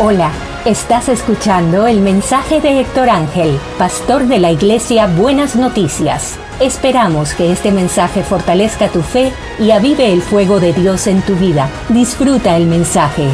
[0.00, 0.32] Hola,
[0.64, 6.38] estás escuchando el mensaje de Héctor Ángel, pastor de la iglesia Buenas Noticias.
[6.60, 11.34] Esperamos que este mensaje fortalezca tu fe y avive el fuego de Dios en tu
[11.34, 11.68] vida.
[11.88, 13.28] Disfruta el mensaje.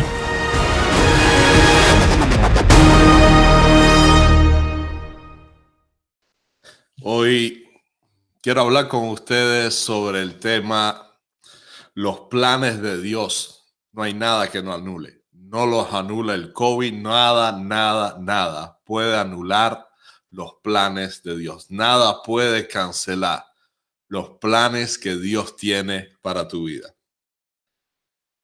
[7.03, 7.69] Hoy
[8.41, 11.13] quiero hablar con ustedes sobre el tema
[11.93, 13.77] los planes de Dios.
[13.93, 15.14] No hay nada que no anule
[15.55, 19.89] no los anula el COVID, nada, nada, nada puede anular
[20.31, 21.71] los planes de Dios.
[21.71, 23.45] Nada puede cancelar
[24.09, 26.93] los planes que Dios tiene para tu vida.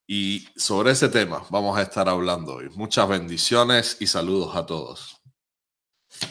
[0.06, 2.68] Y sobre ese tema vamos a estar hablando hoy.
[2.76, 5.20] Muchas bendiciones y saludos a todos.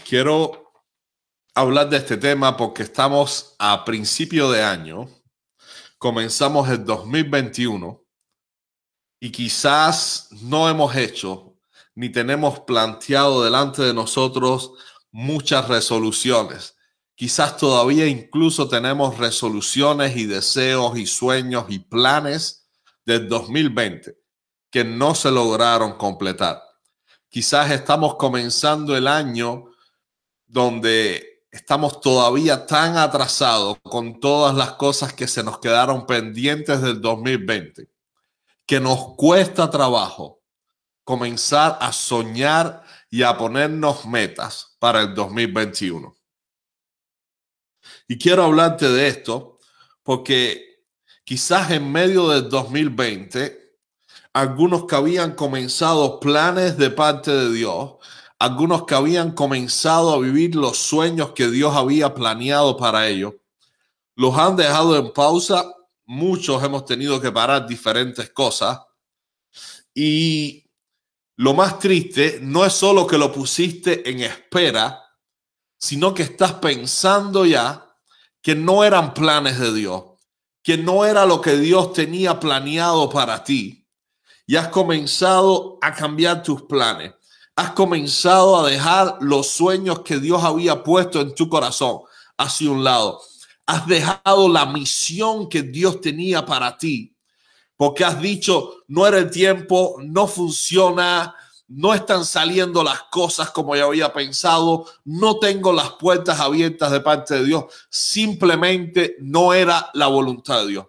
[0.08, 0.72] Quiero
[1.56, 5.10] hablar de este tema porque estamos a principio de año.
[5.98, 8.02] Comenzamos el 2021
[9.20, 11.50] y quizás no hemos hecho
[11.96, 14.72] ni tenemos planteado delante de nosotros
[15.12, 16.78] muchas resoluciones.
[17.16, 22.70] Quizás todavía incluso tenemos resoluciones y deseos y sueños y planes
[23.06, 24.18] del 2020
[24.72, 26.62] que no se lograron completar.
[27.28, 29.66] Quizás estamos comenzando el año
[30.48, 37.02] donde estamos todavía tan atrasados con todas las cosas que se nos quedaron pendientes del
[37.02, 37.89] 2020
[38.70, 40.44] que nos cuesta trabajo
[41.04, 46.16] comenzar a soñar y a ponernos metas para el 2021.
[48.08, 49.58] Y quiero hablarte de esto
[50.04, 50.84] porque
[51.24, 53.58] quizás en medio del 2020,
[54.34, 57.96] algunos que habían comenzado planes de parte de Dios,
[58.38, 63.34] algunos que habían comenzado a vivir los sueños que Dios había planeado para ellos,
[64.14, 65.74] los han dejado en pausa
[66.10, 68.80] muchos hemos tenido que parar diferentes cosas.
[69.94, 70.66] Y
[71.36, 75.04] lo más triste no es solo que lo pusiste en espera,
[75.78, 77.86] sino que estás pensando ya
[78.42, 80.04] que no eran planes de Dios,
[80.64, 83.88] que no era lo que Dios tenía planeado para ti.
[84.48, 87.14] Y has comenzado a cambiar tus planes.
[87.56, 92.00] Has comenzado a dejar los sueños que Dios había puesto en tu corazón
[92.36, 93.22] hacia un lado
[93.70, 97.16] has dejado la misión que Dios tenía para ti,
[97.78, 101.36] porque has dicho, no era el tiempo, no funciona,
[101.68, 107.00] no están saliendo las cosas como yo había pensado, no tengo las puertas abiertas de
[107.02, 110.86] parte de Dios, simplemente no era la voluntad de Dios.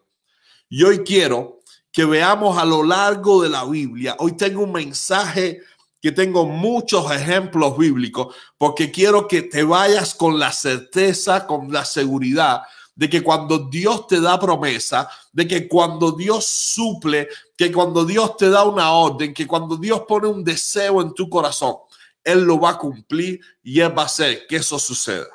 [0.71, 1.59] Y hoy quiero
[1.93, 5.61] que veamos a lo largo de la Biblia, hoy tengo un mensaje
[6.01, 11.85] que tengo muchos ejemplos bíblicos, porque quiero que te vayas con la certeza, con la
[11.85, 12.63] seguridad
[12.95, 18.37] de que cuando Dios te da promesa, de que cuando Dios suple, que cuando Dios
[18.37, 21.77] te da una orden, que cuando Dios pone un deseo en tu corazón,
[22.23, 25.29] Él lo va a cumplir y Él va a hacer que eso suceda.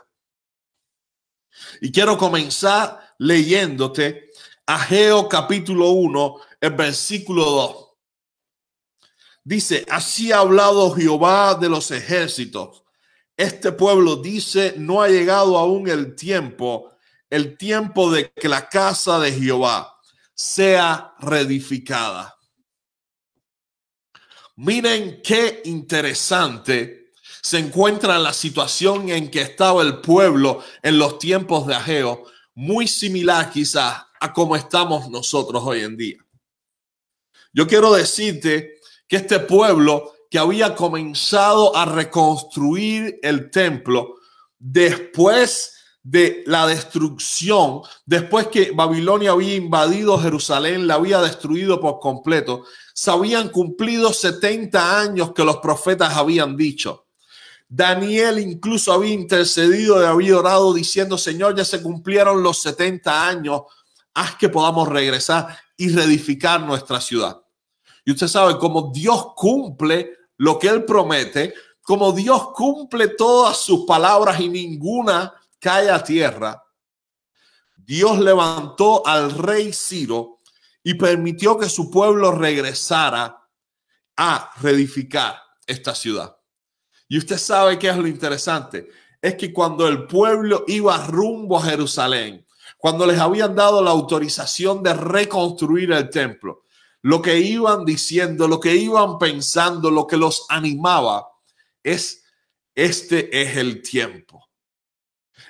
[1.81, 4.31] Y quiero comenzar leyéndote
[4.67, 7.84] Ageo capítulo 1, el versículo 2.
[9.47, 12.83] Dice, así ha hablado Jehová de los ejércitos.
[13.37, 16.91] Este pueblo dice, no ha llegado aún el tiempo,
[17.29, 19.99] el tiempo de que la casa de Jehová
[20.33, 22.35] sea reedificada.
[24.55, 27.11] Miren qué interesante
[27.43, 32.23] se encuentra la situación en que estaba el pueblo en los tiempos de Ageo,
[32.55, 36.17] muy similar quizás a como estamos nosotros hoy en día.
[37.53, 38.74] Yo quiero decirte
[39.07, 44.15] que este pueblo que había comenzado a reconstruir el templo
[44.59, 52.63] después de la destrucción, después que Babilonia había invadido Jerusalén, la había destruido por completo,
[52.93, 57.07] se habían cumplido 70 años que los profetas habían dicho.
[57.67, 63.61] Daniel incluso había intercedido y había orado diciendo, Señor, ya se cumplieron los 70 años,
[64.13, 67.44] haz que podamos regresar y reedificar nuestra ciudad.
[68.05, 73.85] Y usted sabe, como Dios cumple lo que Él promete, como Dios cumple todas sus
[73.85, 76.63] palabras y ninguna cae a tierra,
[77.75, 80.39] Dios levantó al rey Ciro
[80.83, 83.47] y permitió que su pueblo regresara
[84.17, 86.37] a reedificar esta ciudad.
[87.07, 88.89] Y usted sabe qué es lo interesante,
[89.21, 92.45] es que cuando el pueblo iba rumbo a Jerusalén,
[92.77, 96.64] cuando les habían dado la autorización de reconstruir el templo,
[97.05, 101.27] lo que iban diciendo, lo que iban pensando, lo que los animaba,
[101.83, 102.23] es,
[102.73, 104.49] este es el tiempo.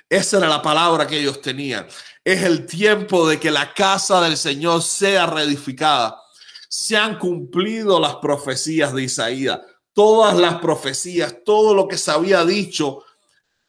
[0.06, 1.86] Esa era la palabra que ellos tenían.
[2.22, 6.20] Es el tiempo de que la casa del Señor sea reedificada.
[6.68, 9.58] Se han cumplido las profecías de Isaías.
[9.94, 13.02] todas las profecías, todo lo que se había dicho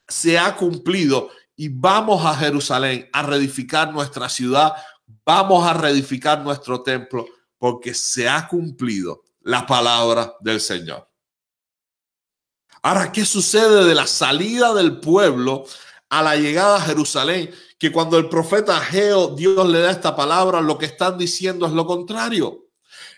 [0.09, 4.73] se ha cumplido y vamos a Jerusalén a reedificar nuestra ciudad,
[5.23, 7.25] vamos a reedificar nuestro templo
[7.57, 11.09] porque se ha cumplido la palabra del Señor.
[12.81, 15.65] Ahora, ¿qué sucede de la salida del pueblo
[16.09, 17.53] a la llegada a Jerusalén?
[17.79, 21.73] Que cuando el profeta Geo, Dios le da esta palabra, lo que están diciendo es
[21.73, 22.67] lo contrario.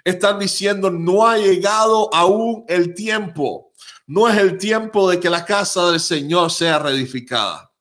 [0.04, 3.72] Están diciendo, no ha llegado aún el tiempo.
[4.08, 7.72] No es el tiempo de que la casa del Señor sea reedificada.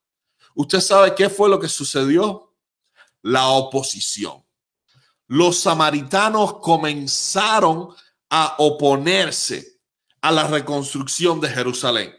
[0.55, 2.55] ¿Usted sabe qué fue lo que sucedió?
[3.23, 4.45] La oposición.
[5.29, 7.91] Los samaritanos comenzaron
[8.31, 9.79] a oponerse
[10.21, 12.15] a la reconstrucción de Jerusalén.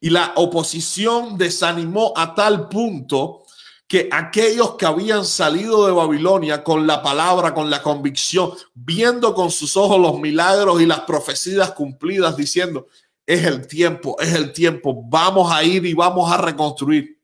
[0.00, 3.44] Y la oposición desanimó a tal punto
[3.86, 9.50] que aquellos que habían salido de Babilonia con la palabra, con la convicción, viendo con
[9.50, 12.88] sus ojos los milagros y las profecías cumplidas, diciendo,
[13.26, 17.20] es el tiempo, es el tiempo, vamos a ir y vamos a reconstruir.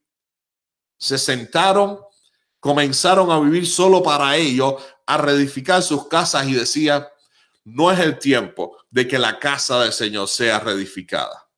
[0.98, 1.98] Se sentaron,
[2.60, 4.74] comenzaron a vivir solo para ellos,
[5.06, 7.06] a reedificar sus casas y decían,
[7.64, 11.48] no es el tiempo de que la casa del Señor sea reedificada.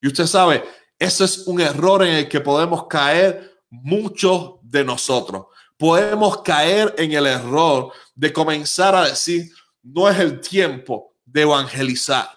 [0.00, 0.64] Y usted sabe,
[0.98, 5.46] ese es un error en el que podemos caer muchos de nosotros.
[5.76, 9.48] Podemos caer en el error de comenzar a decir,
[9.82, 12.28] no es el tiempo de evangelizar,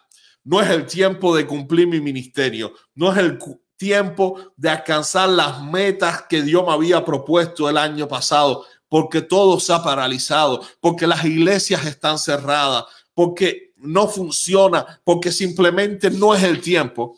[0.43, 3.39] no es el tiempo de cumplir mi ministerio, no es el
[3.81, 9.59] tiempo de alcanzar las metas que Dios me había propuesto el año pasado, porque todo
[9.59, 12.83] se ha paralizado, porque las iglesias están cerradas,
[13.15, 17.17] porque no funciona, porque simplemente no es el tiempo.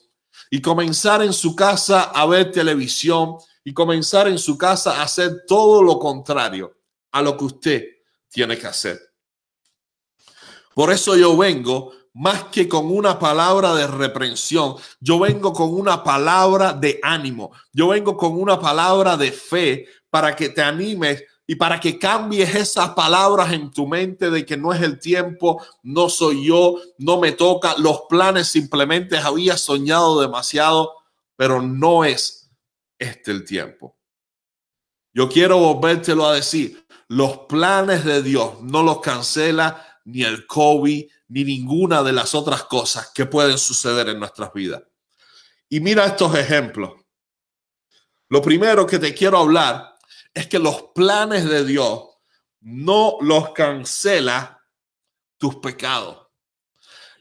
[0.49, 5.43] Y comenzar en su casa a ver televisión, y comenzar en su casa a hacer
[5.45, 6.77] todo lo contrario
[7.11, 7.83] a lo que usted
[8.29, 9.01] tiene que hacer.
[10.73, 16.03] Por eso yo vengo más que con una palabra de reprensión, yo vengo con una
[16.03, 21.55] palabra de ánimo, yo vengo con una palabra de fe para que te animes y
[21.55, 26.07] para que cambies esas palabras en tu mente de que no es el tiempo, no
[26.07, 30.91] soy yo, no me toca, los planes simplemente había soñado demasiado,
[31.35, 32.51] pero no es
[32.99, 33.97] este el tiempo.
[35.13, 41.05] Yo quiero volvértelo a decir, los planes de Dios no los cancela ni el COVID
[41.33, 44.83] ni ninguna de las otras cosas que pueden suceder en nuestras vidas.
[45.67, 46.93] Y mira estos ejemplos.
[48.29, 49.95] Lo primero que te quiero hablar
[50.31, 52.03] es que los planes de Dios
[52.61, 54.63] no los cancela
[55.39, 56.27] tus pecados.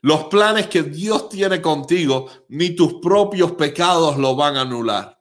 [0.02, 5.18] Los planes que Dios tiene contigo, ni tus propios pecados lo van a anular.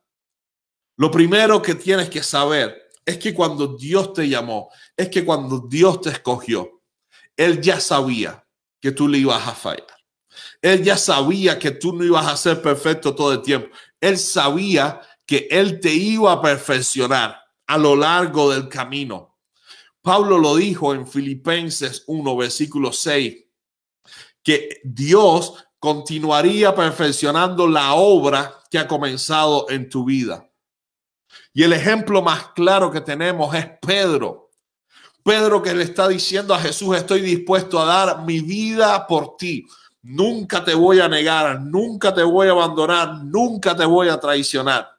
[0.97, 5.59] Lo primero que tienes que saber es que cuando Dios te llamó, es que cuando
[5.59, 6.81] Dios te escogió,
[7.37, 8.45] Él ya sabía
[8.81, 9.87] que tú le ibas a fallar.
[10.61, 13.69] Él ya sabía que tú no ibas a ser perfecto todo el tiempo.
[13.99, 17.37] Él sabía que Él te iba a perfeccionar
[17.67, 19.37] a lo largo del camino.
[20.01, 23.45] Pablo lo dijo en Filipenses 1, versículo 6,
[24.43, 30.49] que Dios continuaría perfeccionando la obra que ha comenzado en tu vida.
[31.53, 34.40] Y el ejemplo más claro que tenemos es Pedro.
[35.23, 39.67] Pedro que le está diciendo a Jesús, estoy dispuesto a dar mi vida por ti.
[40.01, 44.89] Nunca te voy a negar, nunca te voy a abandonar, nunca te voy a traicionar.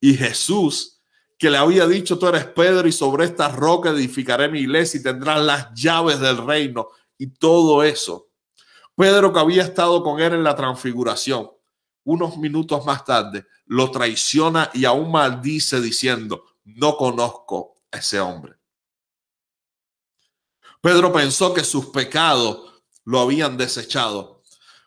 [0.00, 1.00] Y Jesús,
[1.36, 5.02] que le había dicho, tú eres Pedro y sobre esta roca edificaré mi iglesia y
[5.02, 6.88] tendrás las llaves del reino
[7.18, 8.28] y todo eso.
[8.94, 11.50] Pedro que había estado con él en la transfiguración,
[12.04, 18.59] unos minutos más tarde, lo traiciona y aún maldice diciendo, no conozco a ese hombre.
[20.80, 24.42] Pedro pensó que sus pecados lo habían desechado.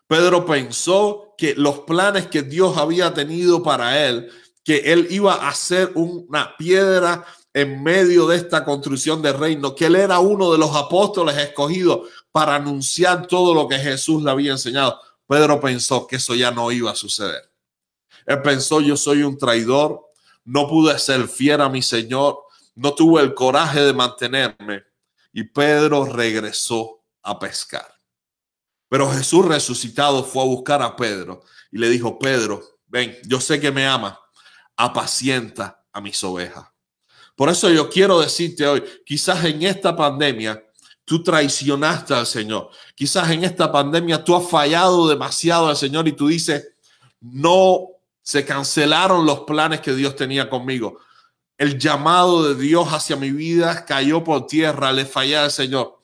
[0.06, 4.30] Pedro pensó que los planes que Dios había tenido para él,
[4.62, 9.86] que él iba a ser una piedra en medio de esta construcción de reino, que
[9.86, 14.52] él era uno de los apóstoles escogidos para anunciar todo lo que Jesús le había
[14.52, 15.00] enseñado.
[15.28, 17.42] Pedro pensó que eso ya no iba a suceder.
[18.26, 20.00] Él pensó, yo soy un traidor,
[20.44, 22.38] no pude ser fiel a mi Señor,
[22.74, 24.82] no tuve el coraje de mantenerme.
[25.34, 27.92] Y Pedro regresó a pescar.
[28.88, 33.60] Pero Jesús resucitado fue a buscar a Pedro y le dijo, Pedro, ven, yo sé
[33.60, 34.18] que me ama,
[34.76, 36.68] apacienta a mis ovejas.
[37.34, 40.64] Por eso yo quiero decirte hoy, quizás en esta pandemia
[41.04, 42.70] tú traicionaste al Señor.
[42.94, 46.76] Quizás en esta pandemia tú has fallado demasiado al Señor y tú dices,
[47.20, 47.88] no
[48.22, 51.00] se cancelaron los planes que Dios tenía conmigo.
[51.56, 56.00] El llamado de Dios hacia mi vida cayó por tierra, le fallé al Señor.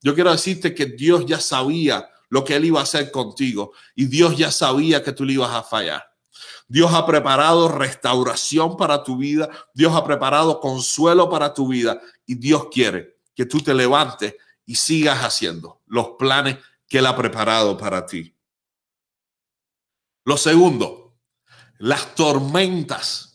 [0.00, 4.06] Yo quiero decirte que Dios ya sabía lo que Él iba a hacer contigo y
[4.06, 6.04] Dios ya sabía que tú le ibas a fallar.
[6.66, 12.34] Dios ha preparado restauración para tu vida, Dios ha preparado consuelo para tu vida y
[12.34, 14.34] Dios quiere que tú te levantes
[14.64, 16.56] y sigas haciendo los planes
[16.88, 18.34] que Él ha preparado para ti.
[20.24, 21.18] Lo segundo,
[21.78, 23.33] las tormentas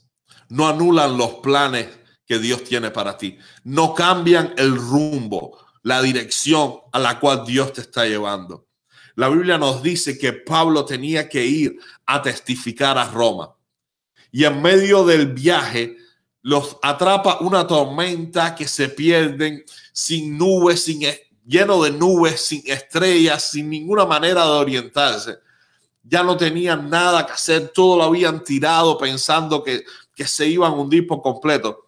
[0.49, 1.87] no anulan los planes
[2.25, 7.73] que Dios tiene para ti, no cambian el rumbo, la dirección a la cual Dios
[7.73, 8.67] te está llevando.
[9.15, 13.55] La Biblia nos dice que Pablo tenía que ir a testificar a Roma.
[14.31, 15.97] Y en medio del viaje
[16.41, 21.01] los atrapa una tormenta que se pierden sin nubes, sin
[21.45, 25.39] lleno de nubes, sin estrellas, sin ninguna manera de orientarse.
[26.03, 29.83] Ya no tenían nada que hacer, todo lo habían tirado pensando que,
[30.19, 31.87] que se iban a hundir por completo.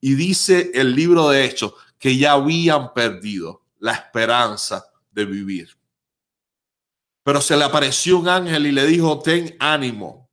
[0.00, 5.76] Y dice el libro de Hechos que ya habían perdido la esperanza de vivir.
[7.24, 10.30] Pero se le apareció un ángel y le dijo, ten ánimo,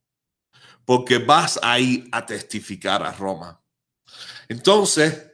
[0.84, 3.60] porque vas a ir a testificar a Roma.
[4.48, 5.32] Entonces,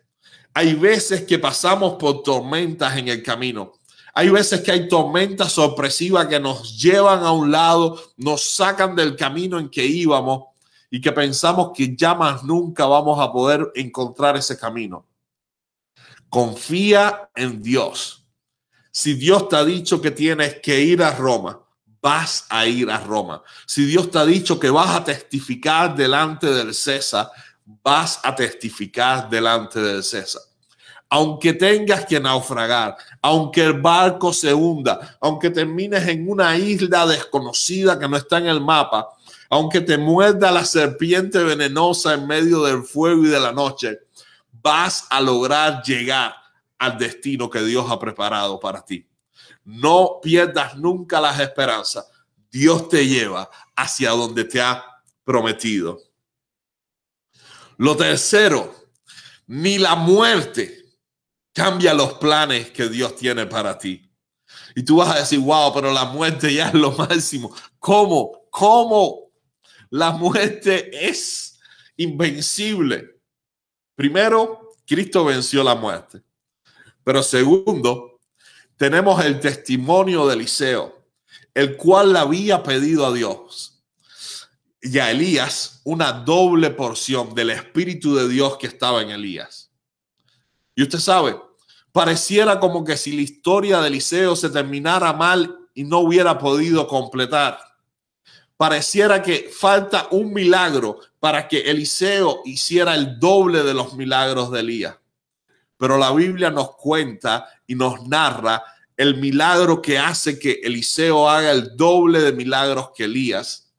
[0.55, 3.75] hay veces que pasamos por tormentas en el camino.
[4.15, 9.15] Hay veces que hay tormentas sorpresivas que nos llevan a un lado, nos sacan del
[9.15, 10.45] camino en que íbamos
[10.91, 15.07] y que pensamos que ya más nunca vamos a poder encontrar ese camino.
[16.29, 18.19] Confía en Dios
[18.99, 21.61] si Dios te ha dicho que tienes que ir a Roma,
[22.03, 23.45] vas a ir a Roma.
[23.65, 27.31] Si Dios te ha dicho que vas a testificar delante del César,
[27.65, 30.43] vas a testificar delante del César.
[31.11, 37.99] Aunque tengas que naufragar, aunque el barco se hunda, aunque termines en una isla desconocida
[38.01, 39.11] que no está en el mapa,
[39.49, 44.01] aunque te muerda la serpiente venenosa en medio del fuego y de la noche,
[44.51, 46.35] vas a lograr llegar
[46.79, 49.07] al destino que Dios ha preparado para ti.
[49.65, 52.07] No pierdas nunca las esperanzas.
[52.51, 54.85] Dios te lleva hacia donde te ha
[55.25, 55.99] prometido.
[57.77, 58.75] Lo tercero,
[59.47, 60.85] ni la muerte
[61.53, 64.11] cambia los planes que Dios tiene para ti.
[64.75, 67.55] Y tú vas a decir, wow, pero la muerte ya es lo máximo.
[67.79, 68.47] ¿Cómo?
[68.51, 69.28] ¿Cómo?
[69.91, 71.59] La muerte es
[71.97, 73.21] invencible.
[73.95, 76.23] Primero, Cristo venció la muerte.
[77.05, 78.21] Pero segundo,
[78.77, 81.05] tenemos el testimonio de Eliseo,
[81.55, 83.83] el cual había pedido a Dios
[84.81, 89.73] y a Elías una doble porción del Espíritu de Dios que estaba en Elías.
[90.75, 91.37] Y usted sabe,
[91.91, 96.87] pareciera como que si la historia de Eliseo se terminara mal y no hubiera podido
[96.87, 97.59] completar,
[98.59, 104.61] pareciera que falta un milagro para que Eliseo hiciera el doble de los milagros de
[104.61, 104.97] Elías.
[105.79, 108.65] Pero la Biblia nos cuenta y nos narra
[108.97, 113.71] el milagro que hace que Eliseo haga el doble de milagros que Elías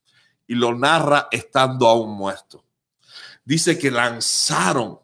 [0.48, 2.64] y lo narra estando aún muerto.
[3.44, 4.98] Dice que lanzaron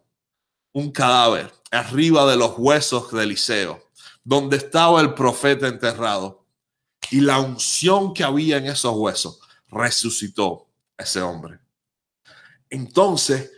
[0.71, 3.89] un cadáver arriba de los huesos de Eliseo,
[4.23, 6.45] donde estaba el profeta enterrado.
[7.11, 9.41] Y la unción que había en esos huesos
[9.75, 10.67] resucitó
[10.97, 11.59] ese hombre.
[12.69, 13.51] Entonces,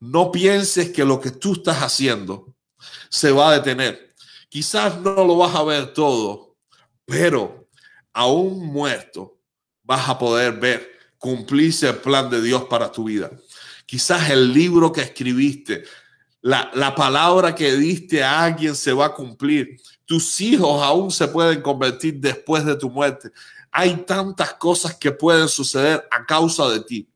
[0.00, 2.54] no pienses que lo que tú estás haciendo
[3.08, 4.12] se va a detener.
[4.48, 6.56] Quizás no lo vas a ver todo,
[7.04, 7.68] pero
[8.12, 9.38] aún muerto
[9.82, 13.30] vas a poder ver cumplirse el plan de Dios para tu vida.
[13.86, 15.84] Quizás el libro que escribiste,
[16.40, 19.80] la, la palabra que diste a alguien se va a cumplir.
[20.04, 23.30] Tus hijos aún se pueden convertir después de tu muerte.
[23.72, 27.08] Hay tantas cosas que pueden suceder a causa de ti,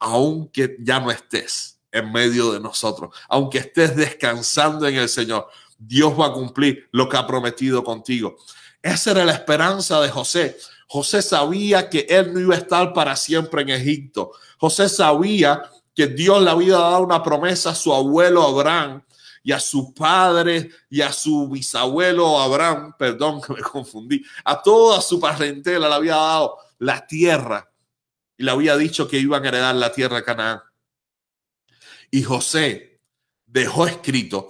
[0.00, 3.14] aunque ya no estés en medio de nosotros.
[3.28, 5.46] Aunque estés descansando en el Señor,
[5.78, 8.36] Dios va a cumplir lo que ha prometido contigo.
[8.82, 10.56] Esa era la esperanza de José.
[10.88, 14.32] José sabía que él no iba a estar para siempre en Egipto.
[14.58, 15.62] José sabía
[15.94, 19.03] que Dios le había dado una promesa a su abuelo Abraham
[19.44, 25.00] y a su padre y a su bisabuelo Abraham, perdón que me confundí, a toda
[25.02, 27.70] su parentela le había dado la tierra
[28.38, 30.60] y le había dicho que iban a heredar la tierra de Canaán.
[32.10, 33.00] Y José
[33.44, 34.48] dejó escrito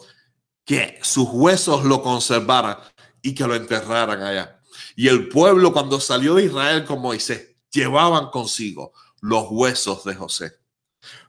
[0.65, 2.79] que sus huesos lo conservaran
[3.21, 4.61] y que lo enterraran allá.
[4.95, 10.64] Y el pueblo cuando salió de Israel con Moisés, llevaban consigo los huesos de José.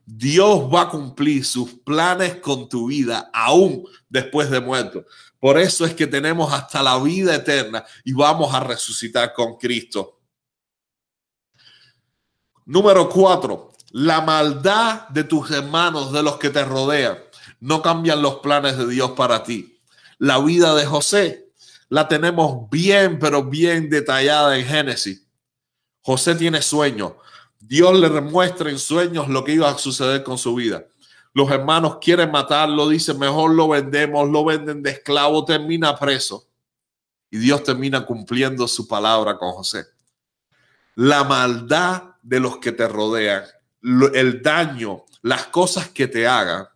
[0.06, 5.06] Dios va a cumplir sus planes con tu vida aún después de muerto.
[5.40, 10.20] Por eso es que tenemos hasta la vida eterna y vamos a resucitar con Cristo.
[12.66, 17.18] Número cuatro, la maldad de tus hermanos, de los que te rodean,
[17.60, 19.80] no cambian los planes de Dios para ti.
[20.18, 21.52] La vida de José
[21.90, 25.28] la tenemos bien, pero bien detallada en Génesis.
[26.02, 27.14] José tiene sueños.
[27.68, 30.86] Dios le demuestra en sueños lo que iba a suceder con su vida.
[31.34, 36.48] Los hermanos quieren matarlo, dicen, mejor lo vendemos, lo venden de esclavo, termina preso.
[37.32, 39.86] Y Dios termina cumpliendo su palabra con José.
[40.94, 43.44] La maldad de los que te rodean,
[44.14, 46.68] el daño, las cosas que te hagan,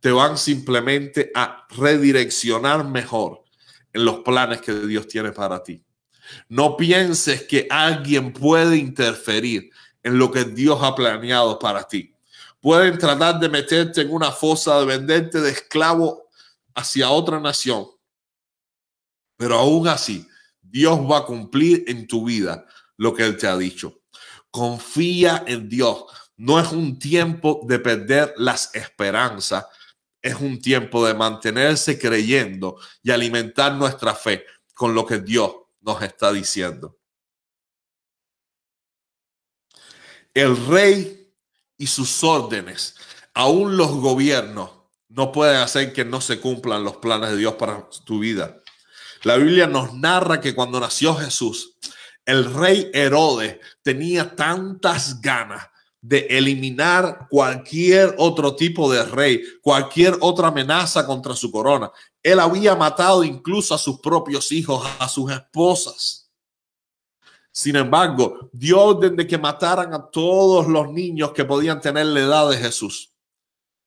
[0.00, 3.44] te van simplemente a redireccionar mejor
[3.92, 5.84] en los planes que Dios tiene para ti.
[6.48, 9.70] No pienses que alguien puede interferir
[10.02, 12.14] en lo que Dios ha planeado para ti.
[12.60, 16.28] Pueden tratar de meterte en una fosa, de venderte de esclavo
[16.74, 17.86] hacia otra nación.
[19.36, 20.28] Pero aún así,
[20.60, 22.66] Dios va a cumplir en tu vida
[22.96, 24.02] lo que Él te ha dicho.
[24.50, 26.04] Confía en Dios.
[26.36, 29.66] No es un tiempo de perder las esperanzas,
[30.22, 36.02] es un tiempo de mantenerse creyendo y alimentar nuestra fe con lo que Dios nos
[36.02, 36.99] está diciendo.
[40.34, 41.32] El rey
[41.76, 42.94] y sus órdenes,
[43.34, 44.70] aún los gobiernos,
[45.08, 48.60] no pueden hacer que no se cumplan los planes de Dios para tu vida.
[49.22, 51.76] La Biblia nos narra que cuando nació Jesús,
[52.24, 55.66] el rey Herodes tenía tantas ganas
[56.00, 61.90] de eliminar cualquier otro tipo de rey, cualquier otra amenaza contra su corona.
[62.22, 66.29] Él había matado incluso a sus propios hijos, a sus esposas.
[67.60, 72.20] Sin embargo, dio orden de que mataran a todos los niños que podían tener la
[72.20, 73.12] edad de Jesús.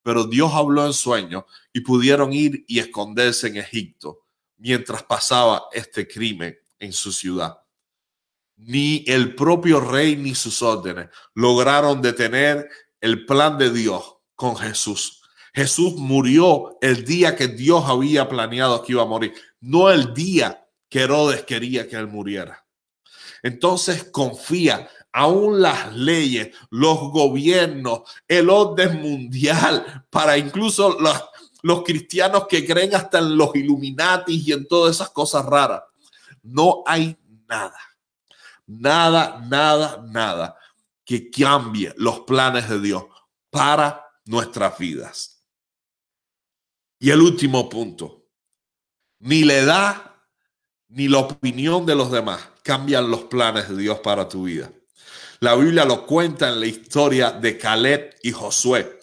[0.03, 4.19] Pero Dios habló en sueño y pudieron ir y esconderse en Egipto
[4.57, 7.57] mientras pasaba este crimen en su ciudad
[8.57, 12.69] ni el propio rey ni sus órdenes lograron detener
[13.01, 15.23] el plan de Dios con Jesús.
[15.51, 20.67] Jesús murió el día que Dios había planeado que iba a morir, no el día
[20.89, 22.62] que Herodes quería que él muriera.
[23.43, 32.65] Entonces confía, aún las leyes, los gobiernos, el orden mundial, para incluso los, cristianos que
[32.65, 35.83] creen hasta en los Illuminati y en todas esas cosas raras.
[36.41, 37.15] No hay
[37.47, 37.77] nada
[38.65, 40.57] nada, nada, nada
[41.05, 43.03] que cambie los planes de Dios
[43.49, 45.45] para nuestras vidas.
[46.99, 48.25] Y el último punto,
[49.19, 50.12] ni la edad
[50.93, 54.71] ni la opinión de los demás cambian los planes de Dios para tu vida.
[55.39, 58.99] La Biblia lo cuenta en la historia de Caleb y Josué.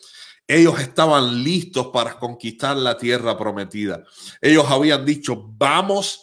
[0.46, 4.05] Ellos estaban listos para conquistar la tierra prometida.
[4.40, 6.22] Ellos habían dicho, vamos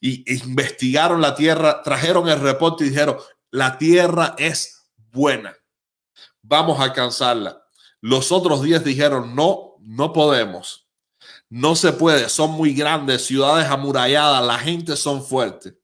[0.00, 3.16] y investigaron la tierra, trajeron el reporte y dijeron,
[3.50, 5.56] la tierra es buena,
[6.42, 7.62] vamos a alcanzarla.
[8.00, 10.85] Los otros días dijeron, no, no podemos,
[11.48, 15.74] no se puede, son muy grandes, ciudades amuralladas, la gente son fuertes.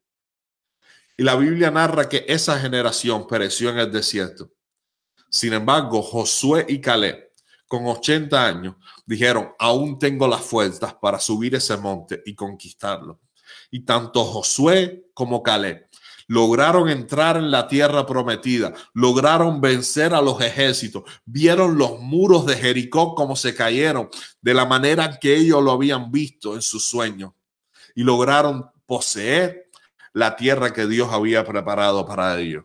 [1.16, 4.50] Y la Biblia narra que esa generación pereció en el desierto.
[5.30, 7.30] Sin embargo, Josué y Caleb,
[7.68, 13.20] con 80 años, dijeron, aún tengo las fuerzas para subir ese monte y conquistarlo
[13.72, 15.88] y tanto Josué como Caleb
[16.26, 22.56] lograron entrar en la tierra prometida, lograron vencer a los ejércitos, vieron los muros de
[22.56, 24.08] Jericó como se cayeron
[24.40, 27.32] de la manera que ellos lo habían visto en sus sueños
[27.94, 29.70] y lograron poseer
[30.12, 32.64] la tierra que Dios había preparado para ellos.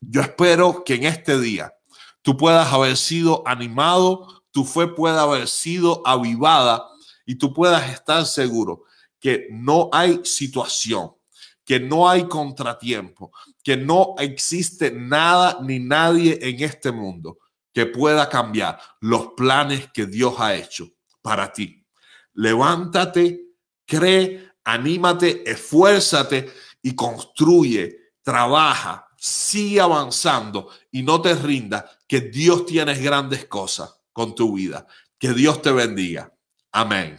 [0.00, 1.74] Yo espero que en este día
[2.22, 6.86] tú puedas haber sido animado, tu fe pueda haber sido avivada
[7.26, 8.84] y tú puedas estar seguro
[9.20, 11.12] que no hay situación,
[11.64, 17.38] que no hay contratiempo, que no existe nada ni nadie en este mundo
[17.72, 20.88] que pueda cambiar los planes que Dios ha hecho
[21.20, 21.84] para ti.
[22.34, 23.40] Levántate,
[23.86, 32.94] cree, anímate, esfuérzate y construye, trabaja, sigue avanzando y no te rinda que Dios tiene
[32.94, 34.86] grandes cosas con tu vida.
[35.18, 36.32] Que Dios te bendiga.
[36.70, 37.18] Amén.